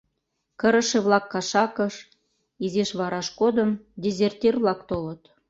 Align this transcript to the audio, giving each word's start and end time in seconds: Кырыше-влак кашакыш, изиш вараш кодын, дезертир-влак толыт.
Кырыше-влак 0.59 1.25
кашакыш, 1.33 1.95
изиш 2.65 2.89
вараш 2.99 3.27
кодын, 3.39 3.69
дезертир-влак 4.01 4.79
толыт. 4.89 5.21